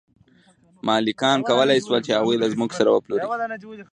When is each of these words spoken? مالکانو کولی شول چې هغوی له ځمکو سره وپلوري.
مالکانو 0.87 1.45
کولی 1.49 1.79
شول 1.85 2.01
چې 2.05 2.11
هغوی 2.17 2.35
له 2.39 2.47
ځمکو 2.53 2.77
سره 2.79 2.89
وپلوري. 2.91 3.25